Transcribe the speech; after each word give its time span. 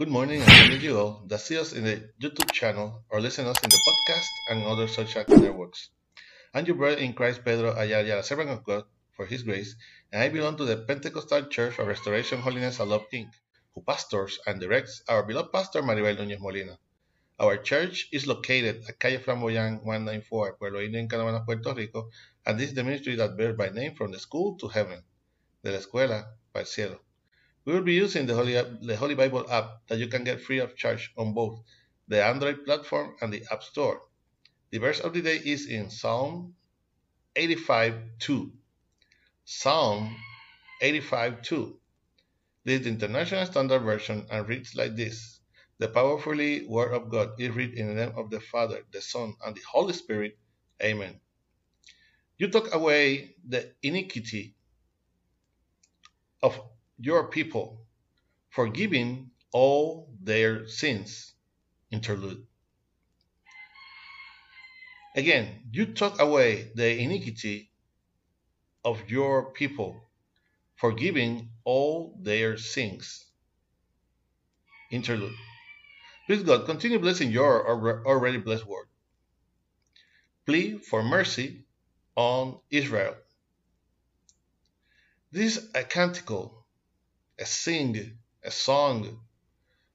Good 0.00 0.08
morning 0.08 0.40
and 0.40 0.70
good 0.70 0.82
you 0.82 0.98
all 0.98 1.24
that 1.26 1.40
see 1.40 1.58
us 1.58 1.74
in 1.74 1.84
the 1.84 2.08
YouTube 2.18 2.50
channel 2.52 3.04
or 3.10 3.20
listen 3.20 3.44
us 3.44 3.62
in 3.62 3.68
the 3.68 3.82
podcast 3.86 4.30
and 4.48 4.64
other 4.64 4.88
social 4.88 5.22
networks. 5.28 5.90
I'm 6.54 6.64
your 6.64 6.76
brother 6.76 6.96
in 6.96 7.12
Christ, 7.12 7.44
Pedro 7.44 7.76
Ayala, 7.76 8.22
servant 8.22 8.48
of 8.48 8.64
God 8.64 8.84
for 9.12 9.26
His 9.26 9.42
grace, 9.42 9.76
and 10.10 10.22
I 10.22 10.30
belong 10.30 10.56
to 10.56 10.64
the 10.64 10.78
Pentecostal 10.78 11.48
Church 11.48 11.78
of 11.78 11.86
Restoration 11.86 12.40
Holiness 12.40 12.80
Love 12.80 13.04
Inc., 13.12 13.28
who 13.74 13.82
pastors 13.82 14.40
and 14.46 14.58
directs 14.58 15.02
our 15.06 15.22
beloved 15.22 15.52
pastor 15.52 15.82
Maribel 15.82 16.16
Núñez 16.16 16.40
Molina. 16.40 16.78
Our 17.38 17.58
church 17.58 18.08
is 18.10 18.26
located 18.26 18.82
at 18.88 18.98
Calle 18.98 19.18
Flamboyant 19.18 19.84
194, 19.84 20.54
Pueblo 20.54 20.80
Indio 20.80 21.00
in 21.00 21.08
Canóvanas, 21.08 21.44
Puerto 21.44 21.74
Rico, 21.74 22.08
and 22.46 22.58
this 22.58 22.70
is 22.70 22.74
the 22.74 22.84
ministry 22.84 23.16
that 23.16 23.36
bears 23.36 23.54
by 23.54 23.68
name 23.68 23.94
from 23.94 24.12
the 24.12 24.18
school 24.18 24.56
to 24.60 24.68
heaven, 24.68 25.02
de 25.62 25.72
la 25.72 25.76
escuela 25.76 26.24
para 26.54 26.64
el 26.64 26.66
cielo. 26.66 27.00
We 27.64 27.74
will 27.74 27.82
be 27.82 27.94
using 27.94 28.26
the 28.26 28.34
Holy, 28.34 28.54
the 28.54 28.96
Holy 28.96 29.14
Bible 29.14 29.50
app 29.50 29.86
that 29.88 29.98
you 29.98 30.08
can 30.08 30.24
get 30.24 30.40
free 30.40 30.58
of 30.58 30.76
charge 30.76 31.12
on 31.16 31.34
both 31.34 31.60
the 32.08 32.24
Android 32.24 32.64
platform 32.64 33.16
and 33.20 33.32
the 33.32 33.44
App 33.52 33.62
Store. 33.62 34.02
The 34.70 34.78
verse 34.78 35.00
of 35.00 35.12
the 35.12 35.22
day 35.22 35.36
is 35.36 35.66
in 35.66 35.90
Psalm 35.90 36.54
85:2. 37.36 38.50
Psalm 39.44 40.16
85:2. 40.82 41.76
This 42.64 42.80
is 42.80 42.84
the 42.84 42.90
International 42.90 43.46
Standard 43.46 43.80
Version 43.80 44.26
and 44.30 44.48
reads 44.48 44.74
like 44.74 44.96
this. 44.96 45.40
The 45.78 45.88
powerfully 45.88 46.66
word 46.66 46.92
of 46.92 47.10
God 47.10 47.40
is 47.40 47.54
read 47.54 47.74
in 47.74 47.88
the 47.88 47.94
name 47.94 48.12
of 48.16 48.30
the 48.30 48.40
Father, 48.40 48.82
the 48.92 49.00
Son, 49.00 49.34
and 49.44 49.56
the 49.56 49.62
Holy 49.70 49.92
Spirit. 49.92 50.38
Amen. 50.82 51.20
You 52.38 52.48
took 52.48 52.74
away 52.74 53.34
the 53.46 53.74
iniquity 53.82 54.56
of 56.42 56.60
your 57.00 57.28
people, 57.28 57.80
forgiving 58.50 59.30
all 59.52 60.12
their 60.22 60.68
sins. 60.68 61.32
Interlude. 61.90 62.46
Again, 65.16 65.62
you 65.72 65.86
took 65.86 66.20
away 66.20 66.70
the 66.74 66.98
iniquity 66.98 67.70
of 68.84 69.10
your 69.10 69.52
people, 69.52 70.00
forgiving 70.76 71.50
all 71.64 72.16
their 72.22 72.56
sins. 72.56 73.24
Interlude. 74.92 75.34
Please 76.26 76.42
God, 76.44 76.66
continue 76.66 76.98
blessing 76.98 77.32
your 77.32 77.66
already 78.06 78.38
blessed 78.38 78.66
word. 78.66 78.86
Plea 80.46 80.78
for 80.78 81.02
mercy 81.02 81.64
on 82.14 82.58
Israel. 82.70 83.14
This 85.32 85.56
is 85.56 85.70
a 85.74 85.82
canticle 85.82 86.59
a 87.40 87.46
sing, 87.46 88.18
a 88.44 88.50
song 88.50 89.18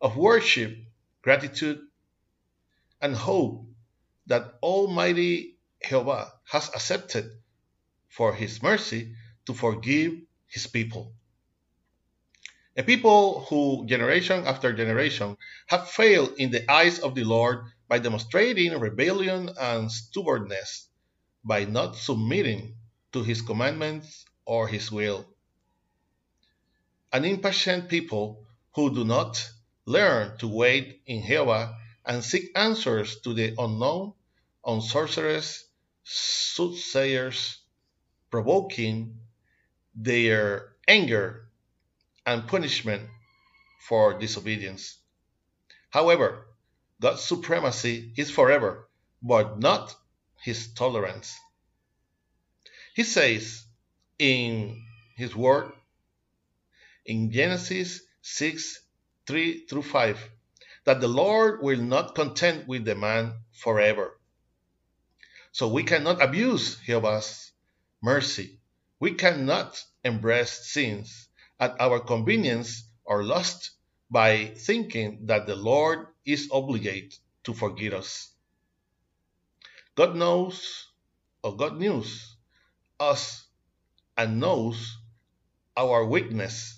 of 0.00 0.16
worship, 0.16 0.76
gratitude, 1.22 1.80
and 3.00 3.14
hope 3.14 3.64
that 4.26 4.58
Almighty 4.62 5.56
Jehovah 5.82 6.32
has 6.44 6.68
accepted 6.68 7.30
for 8.08 8.34
his 8.34 8.62
mercy 8.62 9.14
to 9.46 9.54
forgive 9.54 10.14
his 10.48 10.66
people. 10.66 11.14
A 12.76 12.82
people 12.82 13.44
who, 13.48 13.86
generation 13.86 14.46
after 14.46 14.72
generation, 14.72 15.36
have 15.68 15.88
failed 15.90 16.34
in 16.38 16.50
the 16.50 16.70
eyes 16.70 16.98
of 16.98 17.14
the 17.14 17.24
Lord 17.24 17.64
by 17.88 17.98
demonstrating 17.98 18.78
rebellion 18.78 19.50
and 19.58 19.90
stubbornness, 19.90 20.88
by 21.44 21.64
not 21.64 21.96
submitting 21.96 22.76
to 23.12 23.22
his 23.22 23.42
commandments 23.42 24.24
or 24.44 24.68
his 24.68 24.92
will 24.92 25.26
an 27.12 27.24
impatient 27.24 27.88
people 27.88 28.46
who 28.74 28.94
do 28.94 29.04
not 29.04 29.50
learn 29.86 30.36
to 30.38 30.48
wait 30.48 31.00
in 31.06 31.22
Jehovah 31.22 31.76
and 32.04 32.22
seek 32.22 32.50
answers 32.54 33.20
to 33.20 33.34
the 33.34 33.54
unknown 33.58 34.12
on 34.64 34.82
sorcerers, 34.82 35.64
soothsayers, 36.04 37.58
provoking 38.30 39.20
their 39.94 40.74
anger 40.86 41.48
and 42.26 42.46
punishment 42.46 43.08
for 43.88 44.18
disobedience. 44.18 44.98
However, 45.90 46.46
God's 47.00 47.22
supremacy 47.22 48.12
is 48.16 48.30
forever, 48.30 48.88
but 49.22 49.58
not 49.58 49.94
his 50.42 50.72
tolerance. 50.74 51.36
He 52.94 53.04
says 53.04 53.64
in 54.18 54.82
his 55.16 55.34
word 55.34 55.72
in 57.08 57.32
Genesis 57.32 58.02
6 58.20 58.80
3 59.26 59.66
through 59.66 59.82
5 59.82 60.30
that 60.84 61.00
the 61.00 61.08
Lord 61.08 61.62
will 61.62 61.80
not 61.80 62.14
contend 62.14 62.68
with 62.68 62.84
the 62.84 62.94
man 62.94 63.32
forever. 63.52 64.18
So 65.52 65.68
we 65.68 65.82
cannot 65.82 66.22
abuse 66.22 66.76
Jehovah's 66.84 67.50
mercy. 68.02 68.60
We 69.00 69.14
cannot 69.14 69.82
embrace 70.04 70.70
sins 70.70 71.28
at 71.58 71.80
our 71.80 71.98
convenience 71.98 72.88
or 73.04 73.24
lust 73.24 73.70
by 74.10 74.54
thinking 74.56 75.26
that 75.26 75.46
the 75.46 75.56
Lord 75.56 76.06
is 76.24 76.48
obligated 76.52 77.14
to 77.44 77.54
forgive 77.54 77.94
us. 77.94 78.30
God 79.94 80.14
knows, 80.14 80.86
or 81.42 81.56
God 81.56 81.80
knows 81.80 82.36
us 83.00 83.46
and 84.16 84.40
knows 84.40 84.98
our 85.76 86.04
weakness 86.04 86.77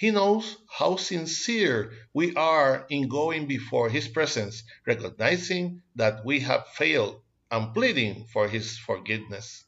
he 0.00 0.10
knows 0.10 0.56
how 0.66 0.96
sincere 0.96 1.92
we 2.14 2.34
are 2.34 2.86
in 2.88 3.06
going 3.06 3.46
before 3.46 3.90
His 3.90 4.08
presence, 4.08 4.62
recognizing 4.86 5.82
that 5.94 6.24
we 6.24 6.40
have 6.40 6.66
failed 6.68 7.20
and 7.50 7.74
pleading 7.74 8.24
for 8.32 8.48
His 8.48 8.78
forgiveness. 8.78 9.62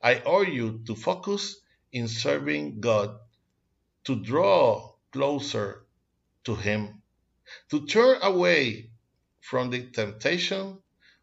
I 0.00 0.22
urge 0.24 0.50
you 0.50 0.84
to 0.86 0.94
focus 0.94 1.56
in 1.90 2.06
serving 2.06 2.78
God, 2.78 3.18
to 4.04 4.22
draw 4.22 4.94
closer 5.10 5.84
to 6.44 6.54
Him, 6.54 7.02
to 7.70 7.84
turn 7.84 8.22
away 8.22 8.92
from 9.40 9.70
the 9.70 9.90
temptation 9.90 10.78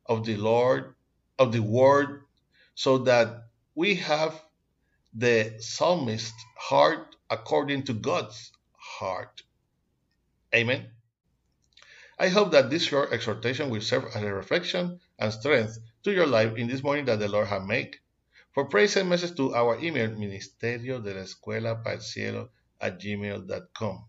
of 0.05 0.25
the 0.25 0.35
Lord, 0.35 0.93
of 1.39 1.53
the 1.53 1.63
Word, 1.63 2.25
so 2.73 2.97
that 2.97 3.47
we 3.75 3.95
have 3.95 4.37
the 5.15 5.55
psalmist's 5.59 6.45
heart 6.57 7.15
according 7.29 7.83
to 7.83 7.93
God's 7.93 8.51
heart. 8.77 9.43
Amen. 10.53 10.87
I 12.19 12.29
hope 12.29 12.51
that 12.51 12.69
this 12.69 12.83
short 12.83 13.11
exhortation 13.11 13.69
will 13.69 13.81
serve 13.81 14.05
as 14.13 14.23
a 14.23 14.33
reflection 14.33 14.99
and 15.19 15.33
strength 15.33 15.77
to 16.03 16.11
your 16.11 16.27
life 16.27 16.55
in 16.57 16.67
this 16.67 16.83
morning 16.83 17.05
that 17.05 17.19
the 17.19 17.27
Lord 17.27 17.47
has 17.47 17.63
made. 17.65 17.95
For 18.53 18.65
praise 18.65 18.95
and 18.95 19.09
message 19.09 19.35
to 19.35 19.53
our 19.53 19.77
email, 19.83 20.09
ministerio 20.11 21.03
de 21.03 21.13
la 21.13 21.23
escuela 21.23 21.83
para 21.83 21.95
el 21.95 22.01
cielo 22.01 22.49
at 22.79 22.99
gmail.com. 22.99 24.05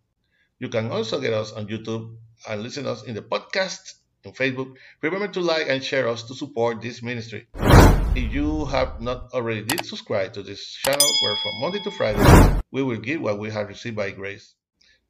You 0.59 0.69
can 0.69 0.91
also 0.91 1.21
get 1.21 1.33
us 1.33 1.53
on 1.53 1.67
YouTube 1.67 2.17
and 2.49 2.63
listen 2.63 2.87
us 2.87 3.03
in 3.03 3.15
the 3.15 3.23
podcast 3.23 3.95
in 4.23 4.33
Facebook. 4.33 4.77
Remember 5.03 5.29
to 5.29 5.41
like 5.41 5.69
and 5.69 5.83
share 5.83 6.09
us 6.09 6.23
to 6.29 6.35
support 6.35 6.81
this 6.81 7.03
ministry. 7.03 7.49
If 8.17 8.33
you 8.33 8.65
have 8.73 9.03
not 9.03 9.35
already 9.35 9.61
did 9.61 9.85
subscribe 9.85 10.33
to 10.33 10.43
this 10.43 10.65
channel 10.65 11.07
where 11.21 11.37
from 11.37 11.61
Monday 11.61 11.81
to 11.85 11.91
Friday 11.91 12.63
we 12.71 12.83
will 12.83 12.97
give 12.97 13.21
what 13.21 13.39
we 13.39 13.51
have 13.51 13.69
received 13.69 13.95
by 13.95 14.11
grace. 14.11 14.55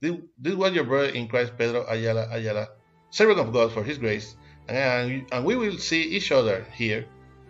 This, 0.00 0.16
this 0.36 0.56
was 0.56 0.72
your 0.72 0.82
brother 0.82 1.10
in 1.10 1.28
Christ 1.28 1.52
Pedro 1.56 1.86
Ayala 1.88 2.26
Ayala, 2.32 2.66
servant 3.10 3.38
of 3.38 3.52
God 3.52 3.70
for 3.70 3.84
his 3.84 3.98
grace, 3.98 4.34
and, 4.66 5.24
and 5.30 5.44
we 5.44 5.54
will 5.54 5.78
see 5.78 6.02
each 6.02 6.32
other 6.32 6.66
here 6.74 7.06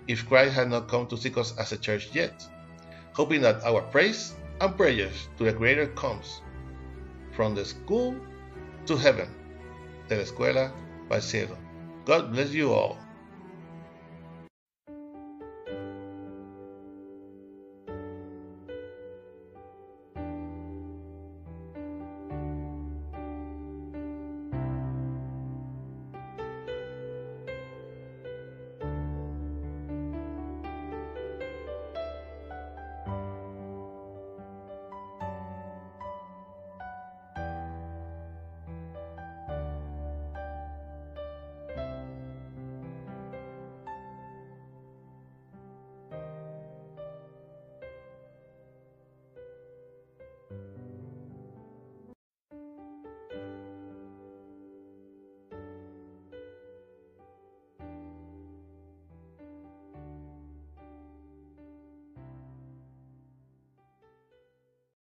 if 0.06 0.28
Christ 0.28 0.52
had 0.52 0.68
not 0.68 0.88
come 0.88 1.06
to 1.06 1.16
seek 1.16 1.38
us 1.38 1.56
as 1.56 1.72
a 1.72 1.78
church 1.78 2.10
yet, 2.12 2.46
hoping 3.14 3.40
that 3.40 3.64
our 3.64 3.80
praise 3.80 4.34
and 4.60 4.76
prayers 4.76 5.30
to 5.38 5.44
the 5.44 5.54
Creator 5.54 5.86
comes 5.96 6.42
from 7.34 7.54
the 7.54 7.64
school 7.64 8.14
to 8.84 8.94
heaven, 8.94 9.34
de 10.08 10.16
la 10.16 10.22
escuela 10.22 10.70
al 11.10 11.22
cielo. 11.22 11.56
God 12.04 12.30
bless 12.34 12.50
you 12.50 12.74
all. 12.74 12.98